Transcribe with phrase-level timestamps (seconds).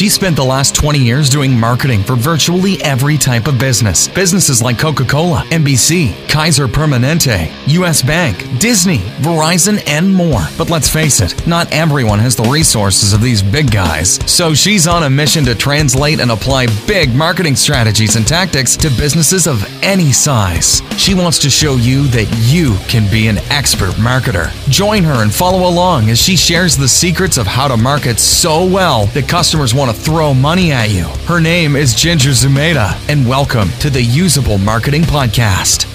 [0.00, 4.08] She spent the last 20 years doing marketing for virtually every type of business.
[4.08, 10.40] Businesses like Coca Cola, NBC, Kaiser Permanente, US Bank, Disney, Verizon, and more.
[10.56, 14.18] But let's face it, not everyone has the resources of these big guys.
[14.24, 18.88] So she's on a mission to translate and apply big marketing strategies and tactics to
[18.88, 20.80] businesses of any size.
[20.96, 24.50] She wants to show you that you can be an expert marketer.
[24.70, 28.64] Join her and follow along as she shares the secrets of how to market so
[28.64, 31.04] well that customers want to throw money at you.
[31.26, 35.86] Her name is Ginger Zumaeta, and welcome to the Usable Marketing Podcast.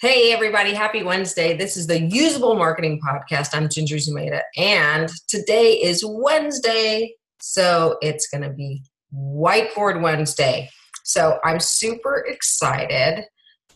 [0.00, 1.56] Hey, everybody, happy Wednesday.
[1.56, 3.54] This is the Usable Marketing Podcast.
[3.54, 8.82] I'm Ginger Zumaeta, and today is Wednesday, so it's going to be
[9.14, 10.68] Whiteboard Wednesday.
[11.04, 13.24] So I'm super excited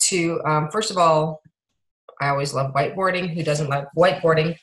[0.01, 1.41] to, um, first of all,
[2.24, 3.34] I always love whiteboarding.
[3.34, 4.56] Who doesn't love whiteboarding?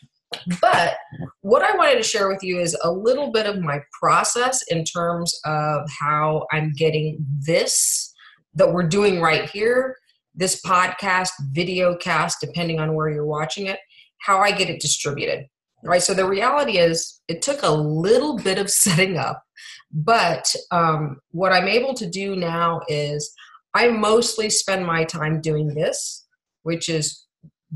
[0.61, 0.95] But
[1.41, 4.83] what I wanted to share with you is a little bit of my process in
[4.83, 8.13] terms of how I'm getting this
[8.53, 9.95] that we're doing right here
[10.33, 13.79] this podcast, video cast, depending on where you're watching it,
[14.19, 15.45] how I get it distributed.
[15.83, 16.01] Right.
[16.01, 19.43] So the reality is, it took a little bit of setting up,
[19.91, 23.33] but um, what I'm able to do now is
[23.73, 26.25] I mostly spend my time doing this,
[26.63, 27.25] which is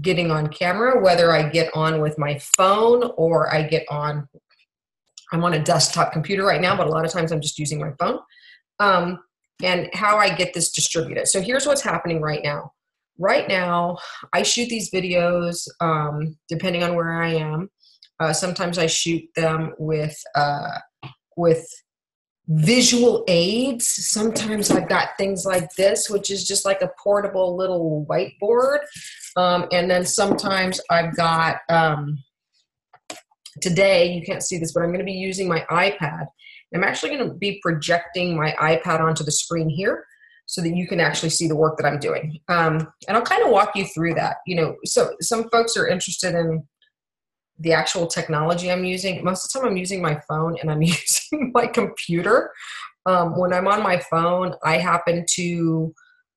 [0.02, 4.28] getting on camera, whether I get on with my phone or I get on.
[5.32, 7.80] I'm on a desktop computer right now, but a lot of times I'm just using
[7.80, 8.20] my phone.
[8.80, 9.20] Um,
[9.64, 11.28] and how I get this distributed.
[11.28, 12.72] So here's what's happening right now.
[13.18, 13.98] Right now,
[14.34, 17.70] I shoot these videos um, depending on where I am.
[18.20, 20.80] Uh, sometimes I shoot them with uh,
[21.38, 21.66] with
[22.48, 23.88] visual aids.
[23.88, 28.80] Sometimes I've got things like this, which is just like a portable little whiteboard.
[29.36, 32.24] Um, and then sometimes I've got um,
[33.62, 34.12] today.
[34.14, 36.28] You can't see this, but I'm going to be using my iPad
[36.76, 40.06] I'm actually going to be projecting my iPad onto the screen here
[40.46, 42.40] so that you can actually see the work that I'm doing.
[42.50, 44.38] Um, and I'll kind of walk you through that.
[44.46, 46.64] You know, so some folks are interested in
[47.60, 49.24] the actual technology I'm using.
[49.24, 52.52] Most of the time, I'm using my phone and I'm using my computer.
[53.06, 55.94] Um, when I'm on my phone, I happen to,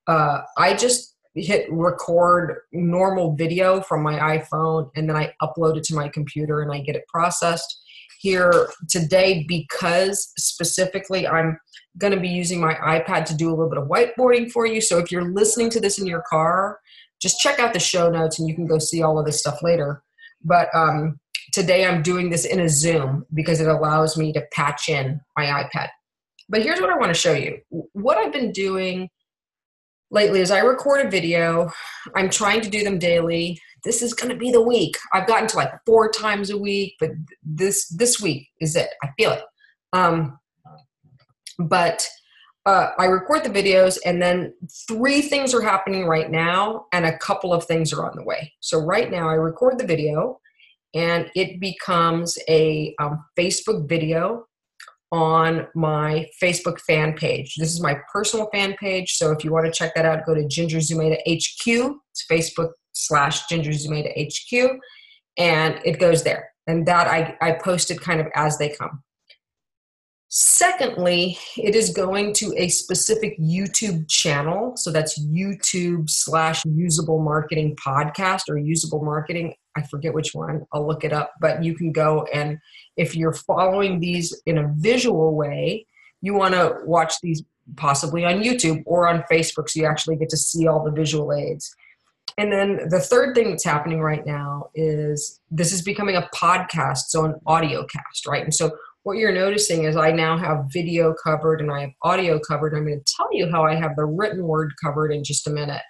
[0.07, 5.85] uh, I just hit record normal video from my iPhone and then I upload it
[5.85, 7.83] to my computer and I get it processed
[8.19, 11.59] here today because specifically I'm
[11.99, 14.81] going to be using my iPad to do a little bit of whiteboarding for you.
[14.81, 16.81] So if you're listening to this in your car,
[17.21, 19.63] just check out the show notes and you can go see all of this stuff
[19.63, 20.03] later.
[20.45, 21.19] But um,
[21.53, 25.45] today I'm doing this in a Zoom because it allows me to patch in my
[25.45, 25.89] iPad.
[26.49, 27.59] But here's what I want to show you.
[27.93, 29.11] What I've been doing
[30.11, 31.71] lately is I record a video.
[32.15, 34.97] I'm trying to do them daily this is going to be the week.
[35.13, 37.11] I've gotten to like four times a week, but
[37.43, 38.91] this this week is it.
[39.03, 39.45] I feel it.
[39.93, 40.39] Um,
[41.59, 42.07] but
[42.69, 44.53] uh, I record the videos, and then
[44.87, 48.53] three things are happening right now, and a couple of things are on the way.
[48.61, 50.39] So right now, I record the video,
[50.95, 54.45] and it becomes a um, Facebook video
[55.11, 57.55] on my Facebook fan page.
[57.57, 59.15] This is my personal fan page.
[59.17, 61.97] So if you want to check that out, go to Ginger Zumaeta HQ.
[62.11, 64.79] It's Facebook slash Ginger Zumaeta HQ,
[65.39, 66.51] and it goes there.
[66.67, 69.03] And that I, I posted kind of as they come.
[70.31, 74.77] Secondly, it is going to a specific YouTube channel.
[74.77, 79.55] So that's YouTube slash usable marketing podcast or usable marketing.
[79.75, 80.67] I forget which one.
[80.73, 81.33] I'll look it up.
[81.41, 82.59] But you can go and
[82.97, 85.87] if you're following these in a visual way,
[86.21, 87.43] you want to watch these
[87.77, 91.33] possibly on YouTube or on Facebook so you actually get to see all the visual
[91.33, 91.75] aids.
[92.37, 97.09] And then the third thing that's happening right now is this is becoming a podcast,
[97.09, 98.45] so an audio cast, right?
[98.45, 98.77] And so
[99.09, 102.75] what you're noticing is I now have video covered and I have audio covered.
[102.75, 105.51] I'm going to tell you how I have the written word covered in just a
[105.51, 105.81] minute.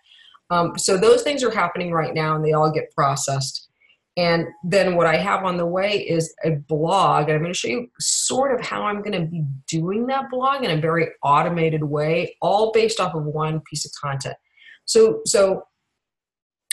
[0.50, 3.70] Um, so those things are happening right now and they all get processed.
[4.16, 7.58] And then what I have on the way is a blog, and I'm going to
[7.58, 11.08] show you sort of how I'm going to be doing that blog in a very
[11.24, 14.36] automated way, all based off of one piece of content.
[14.84, 15.64] So, so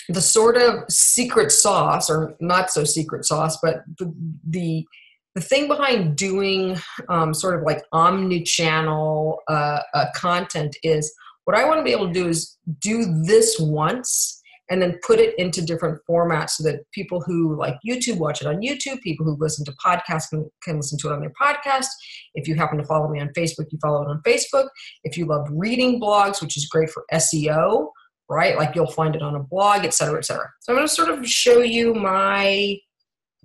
[0.10, 4.14] the sort of secret sauce, or not so secret sauce, but the
[4.48, 4.86] the,
[5.36, 6.78] the thing behind doing
[7.10, 12.08] um, sort of like omni-channel uh, uh, content is what I want to be able
[12.08, 16.90] to do is do this once and then put it into different formats so that
[16.92, 20.78] people who like YouTube watch it on YouTube, people who listen to podcasts can, can
[20.78, 21.86] listen to it on their podcast.
[22.34, 24.68] If you happen to follow me on Facebook, you follow it on Facebook.
[25.04, 27.90] If you love reading blogs, which is great for SEO,
[28.28, 28.56] right?
[28.56, 30.50] Like you'll find it on a blog, et cetera, et cetera.
[30.62, 32.78] So I'm going to sort of show you my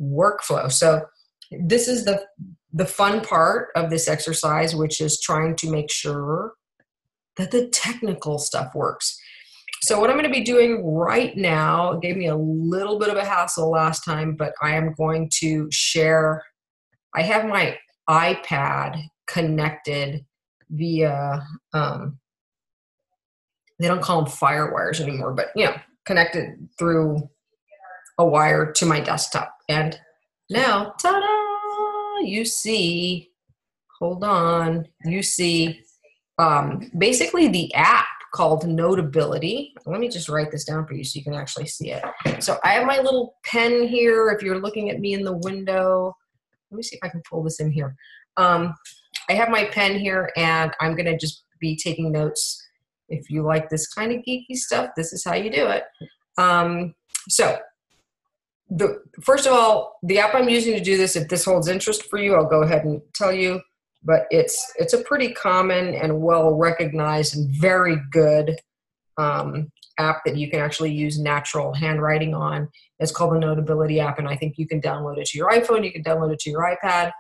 [0.00, 0.72] workflow.
[0.72, 1.02] So
[1.50, 2.25] this is the
[2.73, 6.52] the fun part of this exercise, which is trying to make sure
[7.37, 9.19] that the technical stuff works.
[9.82, 13.17] So what I'm going to be doing right now gave me a little bit of
[13.17, 16.44] a hassle last time, but I am going to share.
[17.14, 17.76] I have my
[18.08, 20.25] iPad connected
[20.70, 21.44] via.
[21.73, 22.19] Um,
[23.79, 25.75] they don't call them fire wires anymore, but you know,
[26.05, 27.29] connected through
[28.19, 29.56] a wire to my desktop.
[29.69, 29.99] And
[30.50, 32.26] now, ta-da!
[32.26, 33.31] You see.
[33.99, 34.87] Hold on.
[35.05, 35.82] You see.
[36.38, 39.75] Um, basically, the app called Notability.
[39.87, 42.02] Let me just write this down for you so you can actually see it.
[42.43, 44.31] So I have my little pen here.
[44.31, 46.14] If you're looking at me in the window,
[46.70, 47.94] let me see if I can pull this in here.
[48.37, 48.75] Um,
[49.29, 52.61] I have my pen here and I'm going to just be taking notes.
[53.08, 55.85] If you like this kind of geeky stuff, this is how you do it.
[56.38, 56.94] Um,
[57.29, 57.58] so
[58.70, 62.05] the first of all, the app I'm using to do this, if this holds interest
[62.08, 63.61] for you, I'll go ahead and tell you
[64.02, 68.56] but it's it's a pretty common and well recognized and very good
[69.19, 72.69] um, app that you can actually use natural handwriting on.
[72.99, 75.84] It's called the Notability app, and I think you can download it to your iPhone.
[75.84, 77.12] You can download it to your iPad.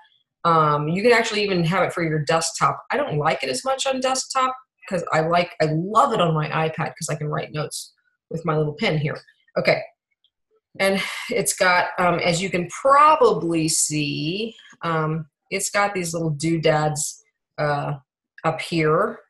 [0.44, 2.82] Um, you can actually even have it for your desktop.
[2.90, 4.56] I don't like it as much on desktop
[4.88, 7.92] because I like I love it on my iPad because I can write notes
[8.30, 9.18] with my little pen here.
[9.58, 9.82] Okay,
[10.78, 14.54] and it's got um, as you can probably see.
[14.82, 17.22] Um, it's got these little doodads
[17.58, 17.94] uh,
[18.44, 19.20] up here.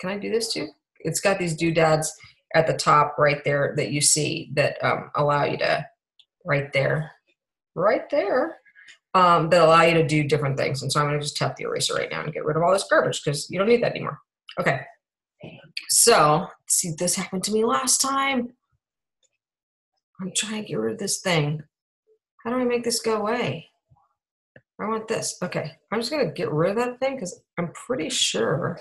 [0.00, 0.68] Can I do this too?
[1.00, 2.12] It's got these doodads
[2.54, 5.86] at the top right there that you see that um, allow you to,
[6.44, 7.10] right there,
[7.74, 8.58] right there,
[9.14, 10.82] um, that allow you to do different things.
[10.82, 12.62] And so I'm going to just tap the eraser right now and get rid of
[12.62, 14.18] all this garbage because you don't need that anymore.
[14.60, 14.80] Okay.
[15.88, 18.52] So, see, this happened to me last time.
[20.22, 21.64] I'm trying to get rid of this thing.
[22.44, 23.68] How do I make this go away?
[24.80, 25.36] I want this.
[25.42, 28.80] Okay, I'm just gonna get rid of that thing because I'm pretty sure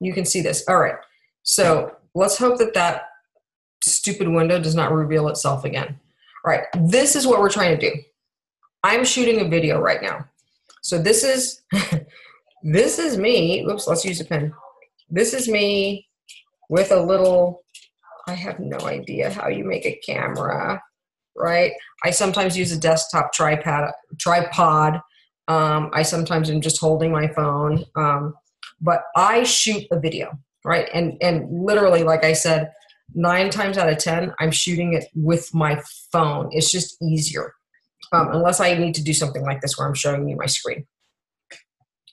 [0.00, 0.64] you can see this.
[0.68, 0.96] All right,
[1.42, 3.08] so let's hope that that
[3.84, 5.98] stupid window does not reveal itself again.
[6.44, 7.96] All right, this is what we're trying to do.
[8.82, 10.24] I'm shooting a video right now.
[10.82, 11.62] So this is,
[12.62, 14.52] this is me, oops, let's use a pen.
[15.08, 16.08] This is me
[16.68, 17.62] with a little,
[18.30, 20.80] I have no idea how you make a camera,
[21.36, 21.72] right?
[22.04, 25.00] I sometimes use a desktop tripod, tripod
[25.48, 28.34] um, I sometimes am just holding my phone, um,
[28.80, 30.88] but I shoot a video, right?
[30.94, 32.70] And and literally, like I said,
[33.14, 35.82] nine times out of ten, I'm shooting it with my
[36.12, 36.50] phone.
[36.52, 37.52] It's just easier,
[38.12, 40.86] um, unless I need to do something like this where I'm showing you my screen.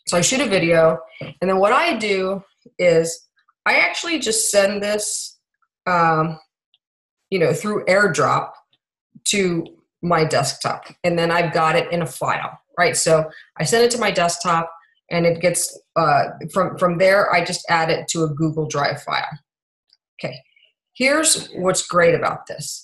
[0.08, 2.42] So I shoot a video, and then what I do
[2.80, 3.28] is
[3.68, 5.37] I actually just send this,
[5.88, 6.39] um,
[7.30, 8.51] you know, through AirDrop
[9.25, 9.66] to
[10.01, 12.95] my desktop, and then I've got it in a file right?
[12.95, 14.72] So I send it to my desktop
[15.10, 19.01] and it gets, uh, from, from there, I just add it to a Google Drive
[19.01, 19.39] file.
[20.19, 20.36] Okay,
[20.94, 22.83] here's what's great about this.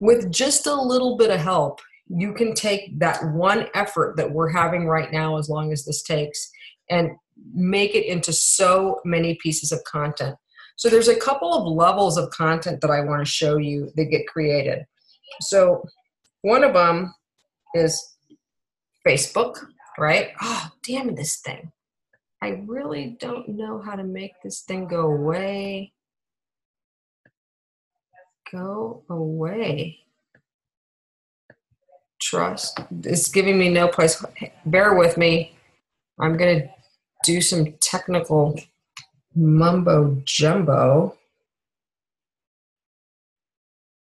[0.00, 4.50] With just a little bit of help, you can take that one effort that we're
[4.50, 6.50] having right now, as long as this takes,
[6.90, 7.10] and
[7.54, 10.36] make it into so many pieces of content.
[10.76, 14.06] So there's a couple of levels of content that I want to show you that
[14.06, 14.86] get created.
[15.40, 15.84] So
[16.42, 17.14] one of them
[17.74, 18.16] is
[19.06, 19.64] Facebook,
[19.98, 20.32] right?
[20.42, 21.70] Oh, damn this thing.
[22.42, 25.92] I really don't know how to make this thing go away.
[28.52, 30.00] Go away.
[32.20, 32.80] Trust.
[33.02, 34.22] It's giving me no place.
[34.66, 35.56] Bear with me.
[36.18, 36.68] I'm going to
[37.24, 38.60] do some technical
[39.34, 41.16] mumbo jumbo.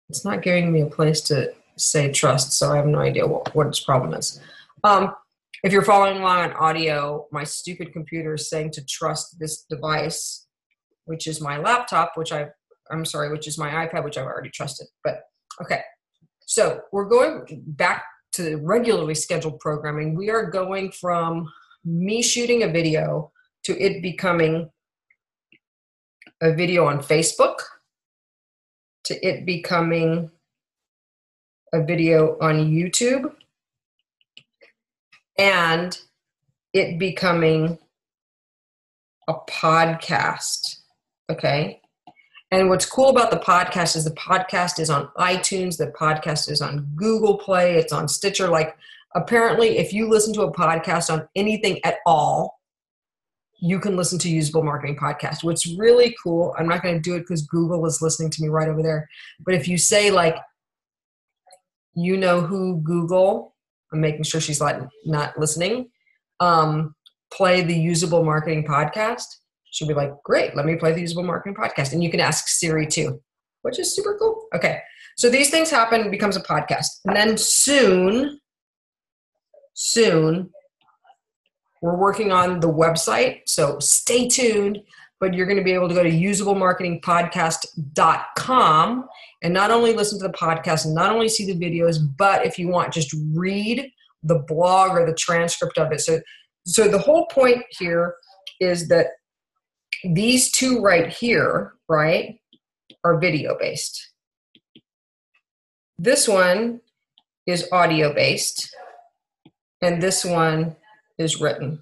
[0.09, 3.55] It's not giving me a place to say trust, so I have no idea what,
[3.55, 4.41] what its problem is.
[4.85, 5.15] Um,
[5.63, 10.47] if you're following along on audio, my stupid computer is saying to trust this device,
[11.07, 12.47] which is my laptop, which I,
[12.91, 14.87] I'm sorry, which is my iPad, which I've already trusted.
[15.03, 15.21] But
[15.61, 15.81] okay,
[16.47, 20.15] so we're going back to regularly scheduled programming.
[20.15, 21.51] We are going from
[21.85, 23.33] me shooting a video
[23.65, 24.71] to it becoming
[26.41, 27.59] a video on Facebook
[29.05, 30.31] to it becoming
[31.73, 33.33] a video on YouTube
[35.39, 35.99] and
[36.73, 37.79] it becoming
[39.29, 40.81] a podcast.
[41.31, 41.81] Okay.
[42.51, 46.63] And what's cool about the podcast is the podcast is on iTunes, the podcast is
[46.63, 48.49] on Google Play, it's on Stitcher.
[48.49, 48.75] Like,
[49.15, 52.58] apparently, if you listen to a podcast on anything at all,
[53.61, 55.43] you can listen to usable marketing podcast.
[55.43, 58.49] What's really cool i'm not going to do it because google is listening to me
[58.49, 59.09] right over there
[59.41, 60.37] but if you say like
[61.95, 63.55] you know who google
[63.93, 65.89] i'm making sure she's not, not listening
[66.41, 66.95] um,
[67.33, 69.27] play the usable marketing podcast
[69.71, 71.93] she'll be like great let me play the usable marketing podcast.
[71.93, 73.21] And you can ask siri too
[73.63, 74.47] which is super cool.
[74.55, 74.81] Okay
[75.17, 77.01] so these things happen becomes a podcast.
[77.05, 78.41] And then soon
[79.75, 80.51] soon
[81.83, 84.79] we're working on the website, so stay tuned.
[85.21, 89.09] But you're going to be able to go to usablemarketingpodcast.com
[89.43, 92.57] and not only listen to the podcast and not only see the videos, but if
[92.57, 93.91] you want, just read
[94.23, 96.01] the blog or the transcript of it.
[96.01, 96.21] So,
[96.67, 98.15] so the whole point here
[98.61, 99.09] is that
[100.05, 102.39] these two right here, right,
[103.05, 104.13] are video based.
[105.99, 106.81] This one
[107.47, 108.75] is audio based,
[109.83, 110.77] and this one
[111.19, 111.81] is written,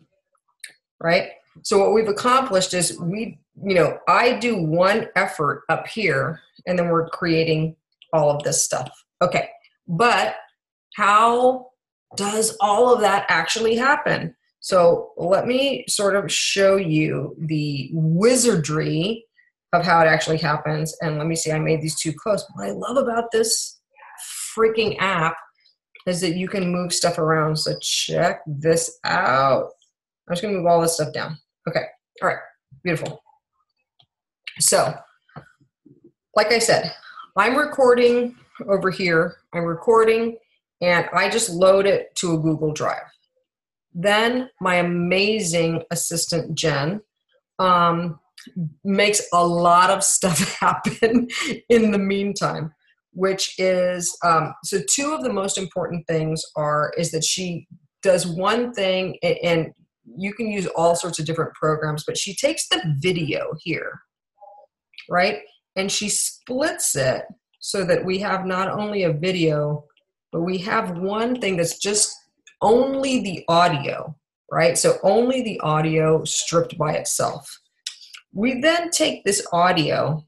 [1.01, 1.31] right?
[1.63, 6.79] So what we've accomplished is we, you know, I do one effort up here and
[6.79, 7.77] then we're creating
[8.13, 8.91] all of this stuff.
[9.23, 9.49] Okay.
[9.89, 10.37] But
[10.97, 11.69] how
[12.17, 14.35] does all of that actually happen?
[14.61, 19.25] So let me sort of show you the wizardry
[19.73, 20.97] of how it actually happens.
[21.01, 22.45] And let me see, I made these two close.
[22.55, 23.79] What I love about this
[24.57, 25.37] freaking app
[26.07, 27.57] is that you can move stuff around.
[27.57, 29.71] So check this out.
[30.29, 31.39] I'm just gonna move all this stuff down.
[31.69, 31.85] Okay,
[32.23, 32.39] all right,
[32.83, 33.23] beautiful.
[34.61, 34.95] So,
[36.35, 36.95] like I said,
[37.37, 38.37] I'm recording
[38.69, 39.37] over here.
[39.53, 40.39] I'm recording
[40.81, 43.03] and I just load it to a Google Drive.
[43.95, 47.01] Then my amazing assistant, Jen,
[47.59, 48.19] um,
[48.85, 51.29] makes a lot of stuff happen
[51.69, 52.73] in the meantime
[53.17, 57.67] which is um, so two of the most important things are is that she
[58.03, 59.73] does one thing and
[60.17, 64.01] you can use all sorts of different programs but she takes the video here
[65.09, 65.39] right?
[65.77, 67.25] And she splits it
[67.61, 69.85] so that we have not only a video
[70.33, 72.15] but we have one thing that's just
[72.61, 74.15] only the audio
[74.53, 74.79] right?
[74.79, 77.51] So only the audio stripped by itself.
[78.33, 80.25] We then take this audio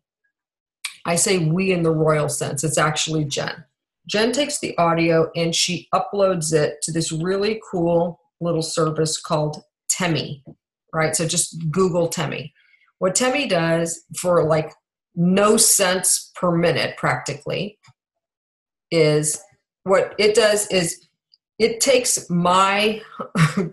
[1.09, 3.65] I say we in the royal sense, it's actually Jen.
[4.07, 9.63] Jen takes the audio and she uploads it to this really cool little service called
[9.89, 10.45] Temi,
[10.93, 11.17] right?
[11.17, 12.53] So just Google Temi.
[12.99, 14.75] What Temi does for like
[15.15, 17.79] no cents per minute practically
[18.91, 19.41] is
[19.85, 21.09] what it does is
[21.59, 23.01] it takes my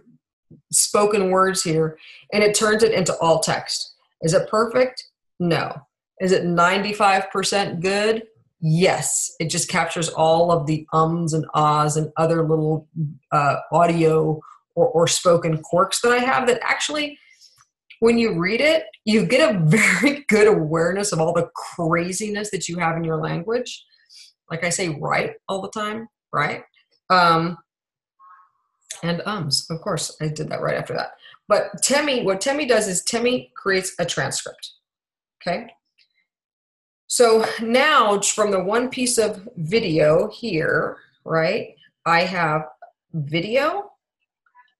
[0.71, 1.97] spoken words here
[2.31, 3.93] and it turns it into all text.
[4.21, 5.03] Is it perfect?
[5.37, 5.81] No.
[6.21, 8.23] Is it 95% good?
[8.61, 9.33] Yes.
[9.39, 12.87] It just captures all of the ums and ahs and other little
[13.31, 14.39] uh, audio
[14.75, 17.17] or, or spoken quirks that I have that actually,
[17.99, 22.67] when you read it, you get a very good awareness of all the craziness that
[22.67, 23.83] you have in your language.
[24.49, 26.63] Like I say, right all the time, right?
[27.09, 27.57] Um,
[29.03, 31.11] and ums, of course, I did that right after that.
[31.47, 34.71] But Temi, what Temi does is Temi creates a transcript.
[35.41, 35.67] Okay.
[37.07, 42.63] So now from the one piece of video here, right, I have
[43.13, 43.91] video,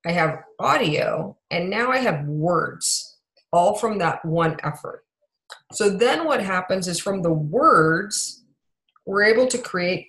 [0.06, 3.18] I have audio, and now I have words,
[3.52, 5.06] all from that one effort.
[5.72, 8.44] So then what happens is from the words,
[9.06, 10.08] we're able to create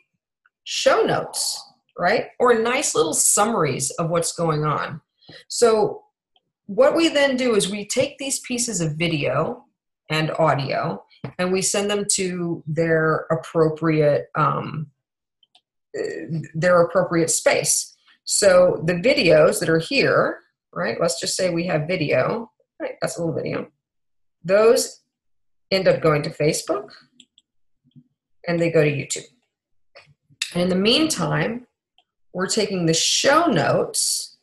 [0.64, 1.62] show notes,
[1.98, 2.28] right?
[2.38, 5.00] Or nice little summaries of what's going on.
[5.48, 6.02] So
[6.66, 9.64] what we then do is we take these pieces of video
[10.10, 11.02] and audio
[11.38, 14.90] and we send them to their appropriate um,
[16.54, 17.96] their appropriate space.
[18.24, 20.40] So the videos that are here,
[20.72, 21.00] right?
[21.00, 22.50] Let's just say we have video.
[22.80, 23.68] Right, that's a little video.
[24.44, 25.00] Those
[25.70, 26.90] end up going to Facebook,
[28.46, 29.24] and they go to YouTube.
[30.52, 31.66] And in the meantime,
[32.34, 34.36] we're taking the show notes,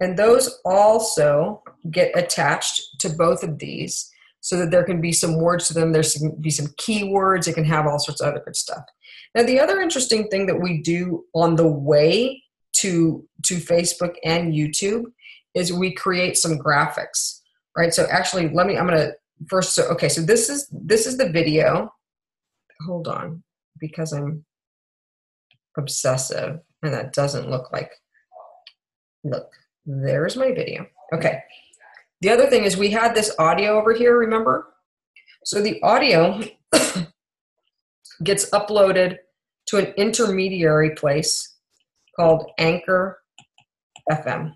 [0.00, 4.10] and those also get attached to both of these
[4.44, 5.90] so that there can be some words to them.
[5.90, 7.48] There's can be some keywords.
[7.48, 8.84] It can have all sorts of other good stuff.
[9.34, 12.42] Now, the other interesting thing that we do on the way
[12.80, 15.04] to to Facebook and YouTube
[15.54, 17.40] is we create some graphics,
[17.74, 17.94] right?
[17.94, 18.76] So actually, let me.
[18.76, 19.12] I'm gonna
[19.48, 19.74] first.
[19.74, 21.90] So okay, so this is this is the video.
[22.86, 23.42] Hold on,
[23.78, 24.44] because I'm
[25.78, 27.92] obsessive, and that doesn't look like.
[29.24, 29.50] Look,
[29.86, 30.86] there's my video.
[31.14, 31.42] Okay,
[32.24, 34.68] the other thing is we had this audio over here, remember?
[35.44, 36.40] So the audio
[38.24, 39.18] gets uploaded
[39.66, 41.58] to an intermediary place
[42.16, 43.18] called Anchor
[44.10, 44.54] FM.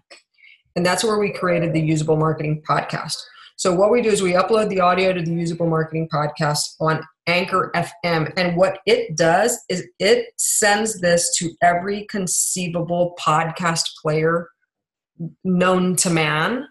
[0.76, 3.22] And that's where we created the Usable Marketing Podcast.
[3.58, 7.02] So what we do is we upload the audio to the Usable Marketing Podcast on
[7.26, 8.32] Anchor FM.
[8.38, 14.48] And what it does is it sends this to every conceivable podcast player
[15.44, 16.66] known to man.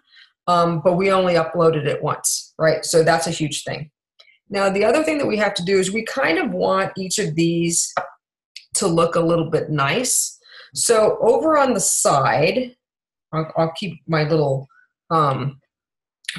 [0.48, 2.86] Um, but we only uploaded it once, right?
[2.86, 3.92] So that's a huge thing.
[4.50, 7.20] Now, the other thing that we have to do is we kind of want each
[7.20, 7.94] of these
[8.76, 10.40] to look a little bit nice.
[10.74, 12.76] So over on the side,
[13.34, 14.68] I'll, I'll keep my little
[15.10, 15.60] um,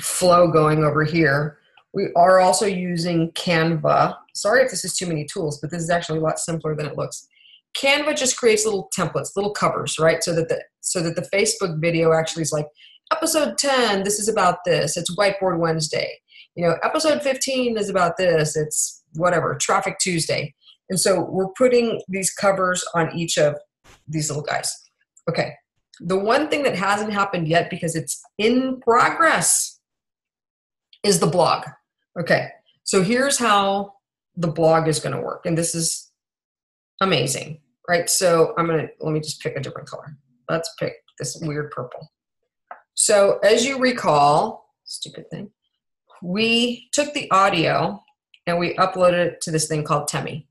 [0.00, 1.58] flow going over here.
[1.92, 4.16] We are also using Canva.
[4.34, 6.86] Sorry if this is too many tools, but this is actually a lot simpler than
[6.86, 7.26] it looks.
[7.76, 10.22] Canva just creates little templates, little covers, right?
[10.22, 12.66] So that the so that the Facebook video actually is like
[13.12, 14.96] episode 10, this is about this.
[14.96, 16.20] It's Whiteboard Wednesday.
[16.54, 18.56] You know, episode 15 is about this.
[18.56, 20.54] It's whatever, Traffic Tuesday.
[20.90, 23.56] And so we're putting these covers on each of
[24.06, 24.72] these little guys.
[25.28, 25.52] Okay.
[26.00, 29.80] The one thing that hasn't happened yet because it's in progress
[31.04, 31.64] is the blog.
[32.18, 32.48] Okay.
[32.84, 33.94] So here's how
[34.36, 35.44] the blog is going to work.
[35.44, 36.10] And this is
[37.00, 38.08] amazing, right?
[38.08, 40.16] So I'm going to, let me just pick a different color.
[40.48, 42.08] Let's pick this weird purple.
[43.00, 45.50] So as you recall, stupid thing,
[46.22, 48.02] we took the audio
[48.46, 50.48] and we uploaded it to this thing called Temi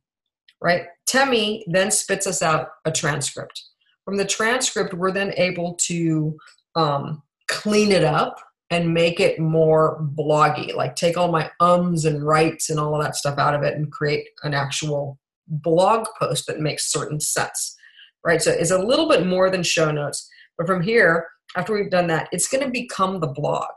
[0.62, 0.86] right?
[1.06, 3.64] Temi then spits us out a transcript.
[4.06, 6.38] From the transcript, we're then able to
[6.76, 8.40] um, clean it up
[8.70, 13.04] and make it more bloggy, like take all my ums and rights and all of
[13.04, 17.76] that stuff out of it and create an actual blog post that makes certain sense,
[18.26, 18.42] right?
[18.42, 20.30] So it's a little bit more than show notes.
[20.58, 23.70] But from here, after we've done that, it's going to become the blog.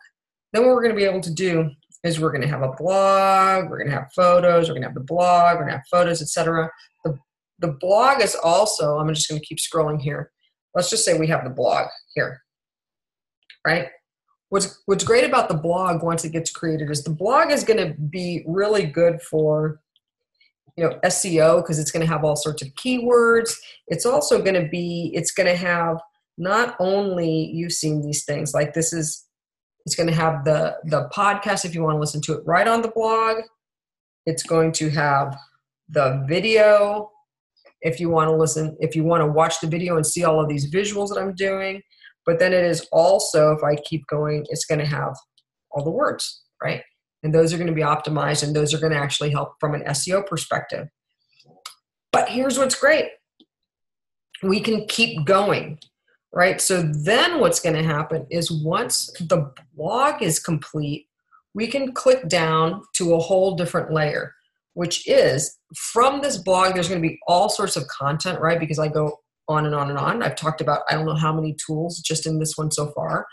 [0.52, 1.70] Then what we're going to be able to do
[2.02, 4.88] is we're going to have a blog, we're going to have photos, we're going to
[4.88, 6.70] have the blog, we're going to have photos, etc.
[7.04, 7.16] The,
[7.58, 10.30] the blog is also, I'm just going to keep scrolling here.
[10.74, 12.40] Let's just say we have the blog here,
[13.66, 13.88] right?
[14.48, 17.78] What's, what's great about the blog once it gets created is the blog is going
[17.78, 19.80] to be really good for
[20.76, 23.54] you know SEO because it's going to have all sorts of keywords.
[23.88, 25.98] It's also going to be it's going to have
[26.38, 29.26] not only you've seen these things like this is
[29.86, 32.68] it's going to have the the podcast if you want to listen to it right
[32.68, 33.38] on the blog.
[34.26, 35.36] It's going to have
[35.88, 37.10] the video
[37.82, 40.40] if you want to listen if you want to watch the video and see all
[40.40, 41.82] of these visuals that I'm doing.
[42.26, 45.14] But then it is also if I keep going, it's going to have
[45.70, 46.82] all the words, right?
[47.22, 49.74] And those are going to be optimized and those are going to actually help from
[49.74, 50.88] an SEO perspective.
[52.12, 53.06] But here's what's great.
[54.42, 55.78] We can keep going
[56.32, 56.60] right?
[56.60, 61.06] So then what's going to happen is once the blog is complete,
[61.54, 64.34] we can click down to a whole different layer,
[64.74, 68.60] which is from this blog, there's going to be all sorts of content, right?
[68.60, 70.22] Because I go on and on and on.
[70.22, 73.26] I've talked about, I don't know how many tools just in this one so far.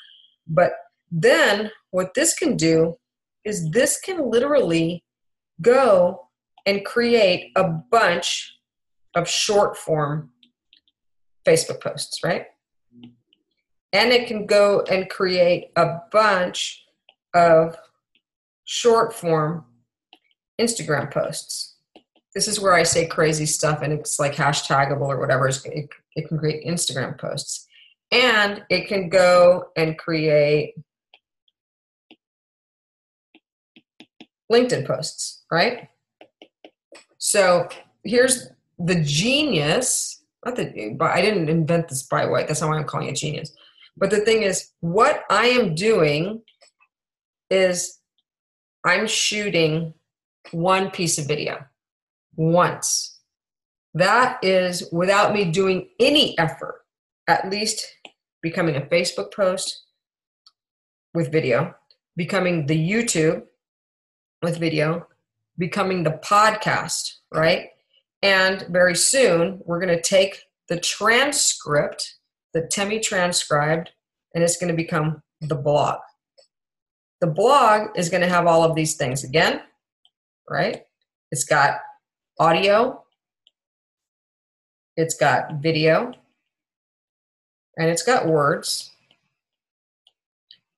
[0.48, 0.72] But
[1.12, 2.96] then what this can do
[3.46, 5.04] is this can literally
[5.62, 6.28] go
[6.66, 8.58] and create a bunch
[9.16, 10.32] of short form
[11.46, 12.46] Facebook posts, right?
[13.94, 16.86] And it can go and create a bunch
[17.34, 17.76] of
[18.66, 19.66] short form
[20.60, 21.76] Instagram posts.
[22.34, 25.48] This is where I say crazy stuff and it's like hashtagable or whatever.
[25.48, 27.68] It, it can create Instagram posts.
[28.12, 30.76] And it can go and create
[34.52, 35.90] LinkedIn posts, right?
[37.18, 37.68] So
[38.04, 38.48] here's
[38.80, 40.24] the genius.
[40.46, 42.46] Not the, I didn't invent this by the way.
[42.46, 43.52] That's not why I'm calling it genius.
[43.98, 46.44] But the thing is, what I am doing
[47.50, 48.00] is
[48.86, 49.94] I'm shooting
[50.52, 51.66] one piece of video
[52.36, 53.20] once.
[53.94, 56.86] That is without me doing any effort,
[57.28, 57.86] at least
[58.42, 59.84] becoming a Facebook post
[61.14, 61.74] with video,
[62.16, 63.44] becoming the YouTube
[64.44, 65.08] with video,
[65.58, 67.70] becoming the podcast, right?
[68.22, 72.17] And very soon, we're going to take the transcript
[72.58, 73.92] the Temi transcribed,
[74.34, 76.00] and it's going to become the blog.
[77.22, 79.62] The blog is going to have all of these things again,
[80.50, 80.82] right?
[81.32, 81.82] It's got
[82.40, 83.04] audio,
[84.96, 86.14] it's got video,
[87.78, 88.92] and it's got words.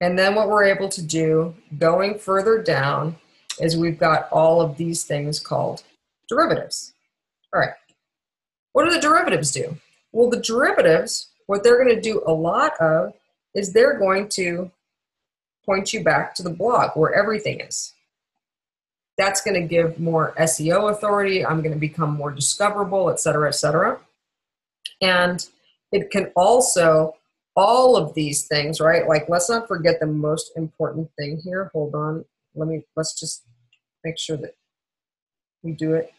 [0.01, 3.15] And then what we're able to do going further down
[3.61, 5.83] is we've got all of these things called
[6.27, 6.93] derivatives.
[7.53, 7.73] All right.
[8.73, 9.77] What do the derivatives do?
[10.11, 13.11] Well, the derivatives what they're going to do a lot of
[13.55, 14.69] is they're going to
[15.65, 17.93] point you back to the blog where everything is.
[19.17, 21.43] That's going to give more SEO authority.
[21.43, 23.99] I'm going to become more discoverable, et cetera, et cetera.
[25.01, 25.43] And
[25.91, 27.15] it can also
[27.55, 29.07] all of these things, right?
[29.07, 31.71] Like, let's not forget the most important thing here.
[31.73, 32.25] Hold on.
[32.53, 33.43] Let me, let's just
[34.03, 34.55] make sure that
[35.63, 36.13] we do it.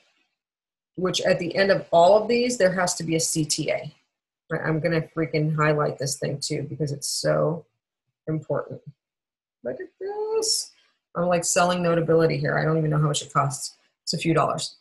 [0.96, 3.92] Which at the end of all of these, there has to be a CTA.
[4.52, 7.64] I'm going to freaking highlight this thing too because it's so
[8.26, 8.80] important.
[9.64, 10.72] Look at this.
[11.16, 12.58] I'm like selling notability here.
[12.58, 13.76] I don't even know how much it costs.
[14.02, 14.76] It's a few dollars.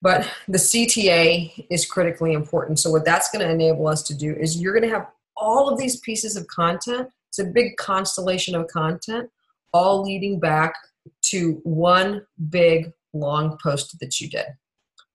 [0.00, 2.78] But the CTA is critically important.
[2.78, 5.68] So, what that's going to enable us to do is you're going to have all
[5.68, 7.08] of these pieces of content.
[7.28, 9.28] It's a big constellation of content,
[9.72, 10.74] all leading back
[11.22, 14.46] to one big long post that you did.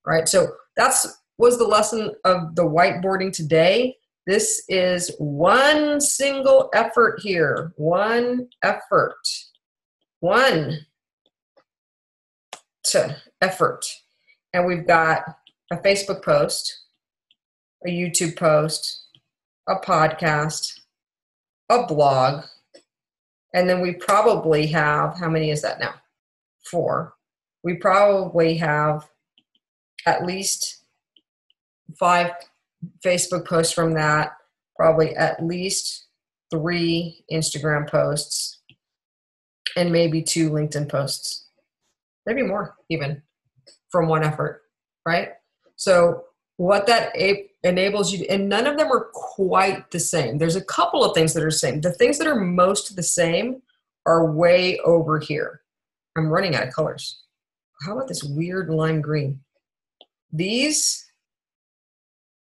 [0.05, 0.27] Right?
[0.27, 3.97] So, that's was the lesson of the whiteboarding today.
[4.25, 9.17] This is one single effort here, one effort,
[10.19, 10.79] one
[12.85, 13.85] to effort
[14.53, 15.23] and we've got
[15.71, 16.85] a Facebook post,
[17.85, 19.07] a YouTube post,
[19.67, 20.79] a podcast,
[21.69, 22.45] a blog,
[23.53, 25.95] and then we probably have how many is that now?
[26.69, 27.13] Four.
[27.63, 29.07] We probably have
[30.05, 30.82] at least
[31.97, 32.31] five
[33.05, 34.33] Facebook posts from that,
[34.75, 36.07] probably at least
[36.51, 38.61] three Instagram posts,
[39.75, 41.49] and maybe two LinkedIn posts,
[42.25, 43.21] maybe more even
[43.89, 44.61] from one effort,
[45.05, 45.29] right?
[45.75, 46.25] So
[46.57, 47.15] what that
[47.63, 50.37] enables you and none of them are quite the same.
[50.37, 51.81] There's a couple of things that are the same.
[51.81, 53.61] The things that are most the same
[54.05, 55.61] are way over here.
[56.17, 57.23] I'm running out of colors.
[57.85, 59.39] How about this weird lime green?
[60.31, 61.02] These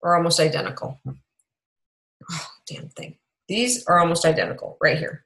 [0.04, 1.00] are almost identical.
[1.06, 3.16] Oh, damn thing.
[3.48, 5.24] These are almost identical right here.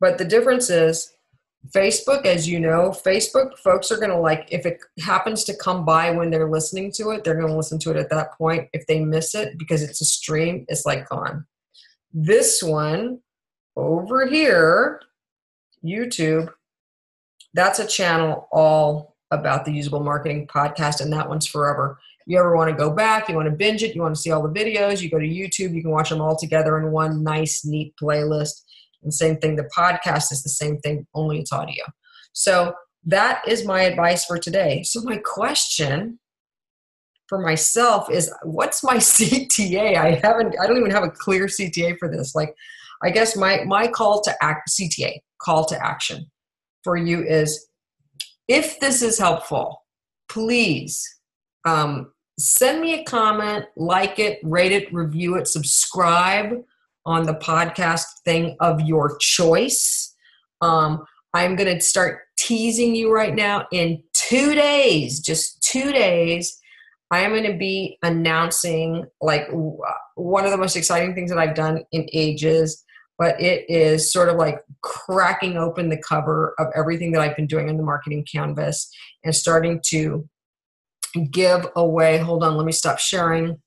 [0.00, 1.12] But the difference is
[1.74, 5.84] Facebook, as you know, Facebook folks are going to like, if it happens to come
[5.84, 8.68] by when they're listening to it, they're going to listen to it at that point.
[8.72, 11.46] If they miss it because it's a stream, it's like gone.
[12.12, 13.20] This one
[13.76, 15.02] over here,
[15.84, 16.52] YouTube,
[17.54, 21.98] that's a channel all about the usable marketing podcast, and that one's forever.
[22.30, 24.30] You ever want to go back, you want to binge it, you want to see
[24.30, 27.24] all the videos, you go to YouTube, you can watch them all together in one
[27.24, 28.62] nice, neat playlist
[29.02, 31.82] and same thing, the podcast is the same thing, only it's audio.
[32.32, 32.72] So
[33.04, 34.84] that is my advice for today.
[34.84, 36.20] So my question
[37.28, 39.96] for myself is what's my CTA?
[39.96, 42.36] I haven't I don't even have a clear CTA for this.
[42.36, 42.54] Like
[43.02, 46.30] I guess my my call to act CTA, call to action
[46.84, 47.66] for you is
[48.46, 49.82] if this is helpful,
[50.28, 51.04] please
[51.64, 56.62] um, send me a comment, like it, rate it, review it, subscribe
[57.06, 60.14] on the podcast thing of your choice.
[60.60, 63.66] Um, I'm going to start teasing you right now.
[63.72, 66.58] In two days, just two days,
[67.10, 69.48] I am going to be announcing like
[70.14, 72.82] one of the most exciting things that I've done in ages.
[73.18, 77.46] But it is sort of like cracking open the cover of everything that I've been
[77.46, 78.90] doing on the marketing canvas
[79.24, 80.26] and starting to
[81.32, 82.18] give away.
[82.18, 83.60] Hold on, let me stop sharing.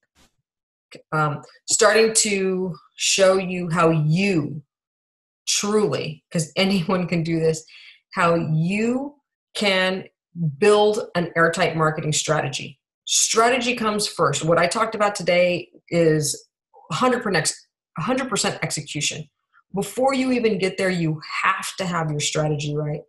[1.11, 4.61] Um, starting to show you how you
[5.47, 7.65] truly, because anyone can do this,
[8.13, 9.15] how you
[9.55, 10.05] can
[10.57, 12.79] build an airtight marketing strategy.
[13.05, 14.43] Strategy comes first.
[14.43, 16.47] What I talked about today is
[16.91, 17.53] 100%,
[17.99, 19.29] 100% execution.
[19.73, 23.01] Before you even get there, you have to have your strategy right.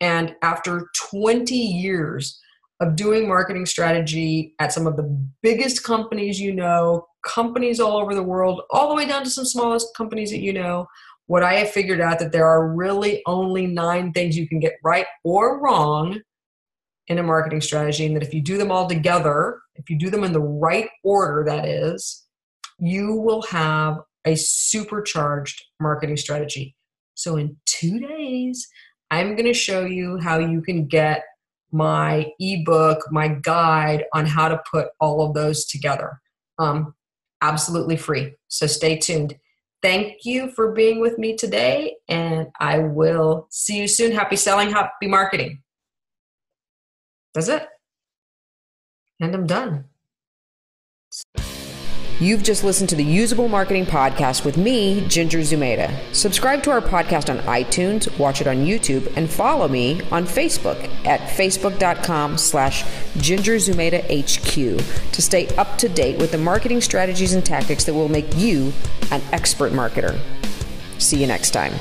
[0.00, 2.40] And after 20 years
[2.80, 5.04] of doing marketing strategy at some of the
[5.42, 9.44] biggest companies you know, companies all over the world, all the way down to some
[9.46, 10.86] smallest companies that you know,
[11.26, 14.74] what I have figured out that there are really only nine things you can get
[14.84, 16.20] right or wrong
[17.08, 20.10] in a marketing strategy, and that if you do them all together, if you do
[20.10, 22.24] them in the right order, that is,
[22.78, 26.74] you will have a supercharged marketing strategy.
[27.14, 28.66] So, in two days,
[29.10, 31.22] I'm going to show you how you can get
[31.76, 36.20] my ebook, my guide on how to put all of those together.
[36.58, 36.94] Um,
[37.42, 38.34] absolutely free.
[38.48, 39.36] So stay tuned.
[39.82, 44.12] Thank you for being with me today, and I will see you soon.
[44.12, 45.62] Happy selling, happy marketing.
[47.34, 47.68] That's it.
[49.20, 49.84] And I'm done.
[52.18, 55.94] You've just listened to the Usable Marketing Podcast with me, Ginger Zumaeta.
[56.14, 60.88] Subscribe to our podcast on iTunes, watch it on YouTube, and follow me on Facebook
[61.04, 62.84] at facebook.com slash
[63.18, 64.06] gingerzumaeta
[65.12, 68.72] to stay up to date with the marketing strategies and tactics that will make you
[69.10, 70.18] an expert marketer.
[70.98, 71.74] See you next time.